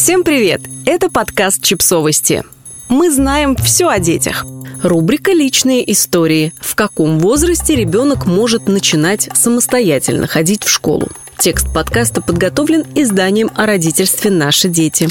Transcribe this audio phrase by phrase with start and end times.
[0.00, 0.60] Всем привет!
[0.86, 2.44] Это подкаст «Чипсовости».
[2.88, 4.46] Мы знаем все о детях.
[4.80, 6.52] Рубрика «Личные истории».
[6.60, 11.08] В каком возрасте ребенок может начинать самостоятельно ходить в школу?
[11.40, 15.08] Текст подкаста подготовлен изданием о родительстве «Наши дети».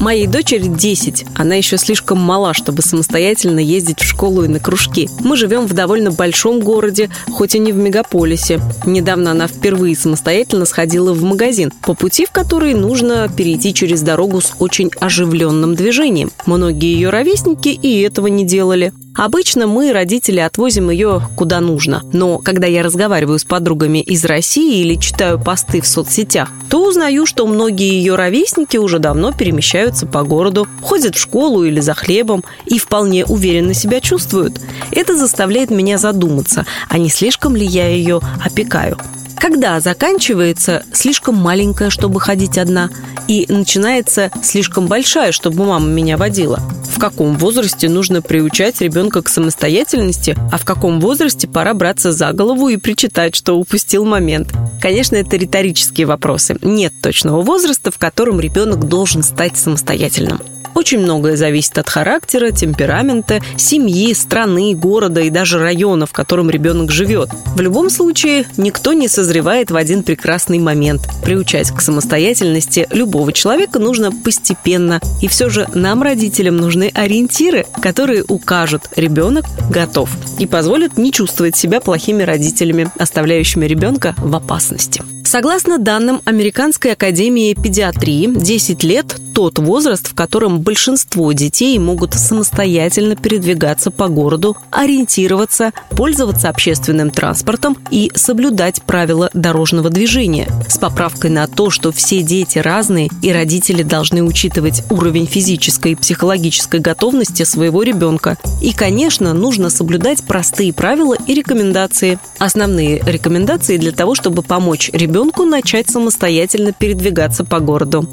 [0.00, 1.26] Моей дочери 10.
[1.34, 5.10] Она еще слишком мала, чтобы самостоятельно ездить в школу и на кружки.
[5.20, 8.62] Мы живем в довольно большом городе, хоть и не в мегаполисе.
[8.86, 14.40] Недавно она впервые самостоятельно сходила в магазин, по пути в который нужно перейти через дорогу
[14.40, 16.32] с очень оживленным движением.
[16.46, 18.94] Многие ее ровесники и этого не делали.
[19.16, 22.02] Обычно мы, родители, отвозим ее куда нужно.
[22.12, 27.26] Но когда я разговариваю с подругами из России или читаю посты в соцсетях, то узнаю,
[27.26, 32.44] что многие ее ровесники уже давно перемещаются по городу, ходят в школу или за хлебом
[32.66, 34.60] и вполне уверенно себя чувствуют.
[34.92, 38.96] Это заставляет меня задуматься, а не слишком ли я ее опекаю.
[39.40, 42.90] Когда заканчивается слишком маленькая, чтобы ходить одна,
[43.26, 46.60] и начинается слишком большая, чтобы мама меня водила?
[46.94, 52.32] В каком возрасте нужно приучать ребенка к самостоятельности, а в каком возрасте пора браться за
[52.32, 54.52] голову и причитать, что упустил момент?
[54.78, 56.58] Конечно, это риторические вопросы.
[56.60, 60.40] Нет точного возраста, в котором ребенок должен стать самостоятельным.
[60.74, 66.90] Очень многое зависит от характера, темперамента, семьи, страны, города и даже района, в котором ребенок
[66.90, 67.28] живет.
[67.54, 71.08] В любом случае, никто не созревает в один прекрасный момент.
[71.22, 74.98] Приучать к самостоятельности любого человека нужно постепенно.
[75.22, 81.54] И все же нам, родителям, нужны ориентиры, которые укажут, ребенок готов и позволят не чувствовать
[81.54, 85.00] себя плохими родителями, оставляющими ребенка в опасности.
[85.30, 93.14] Согласно данным Американской академии педиатрии, 10 лет– тот возраст, в котором большинство детей могут самостоятельно
[93.14, 100.48] передвигаться по городу, ориентироваться, пользоваться общественным транспортом и соблюдать правила дорожного движения.
[100.68, 105.94] С поправкой на то, что все дети разные и родители должны учитывать уровень физической и
[105.94, 108.36] психологической готовности своего ребенка.
[108.60, 112.18] И, конечно, нужно соблюдать простые правила и рекомендации.
[112.38, 118.08] Основные рекомендации для того, чтобы помочь ребенку ребенку начать самостоятельно передвигаться по городу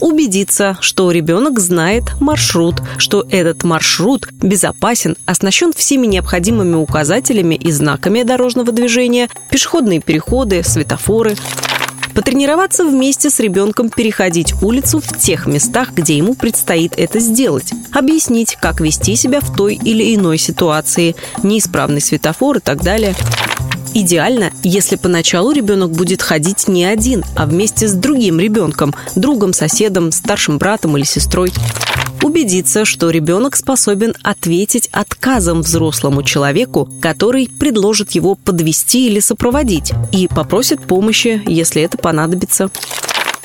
[0.00, 8.22] убедиться, что ребенок знает маршрут, что этот маршрут безопасен, оснащен всеми необходимыми указателями и знаками
[8.22, 11.36] дорожного движения, пешеходные переходы, светофоры.
[12.14, 17.72] Потренироваться вместе с ребенком переходить улицу в тех местах, где ему предстоит это сделать.
[17.92, 23.14] Объяснить, как вести себя в той или иной ситуации, неисправный светофор и так далее.
[23.94, 30.10] Идеально, если поначалу ребенок будет ходить не один, а вместе с другим ребенком, другом, соседом,
[30.10, 31.52] старшим братом или сестрой
[32.24, 40.26] убедиться, что ребенок способен ответить отказом взрослому человеку, который предложит его подвести или сопроводить, и
[40.26, 42.70] попросит помощи, если это понадобится.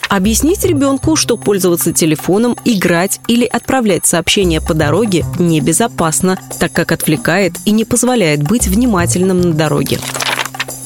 [0.07, 7.53] Объяснить ребенку, что пользоваться телефоном, играть или отправлять сообщения по дороге небезопасно, так как отвлекает
[7.65, 9.99] и не позволяет быть внимательным на дороге.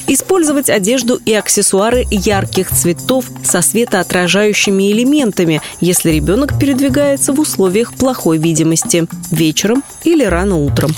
[0.06, 8.38] Использовать одежду и аксессуары ярких цветов со светоотражающими элементами, если ребенок передвигается в условиях плохой
[8.38, 10.90] видимости, вечером или рано утром.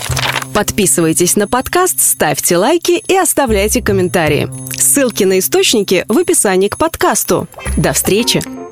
[0.53, 4.49] Подписывайтесь на подкаст, ставьте лайки и оставляйте комментарии.
[4.77, 7.47] Ссылки на источники в описании к подкасту.
[7.77, 8.66] До встречи!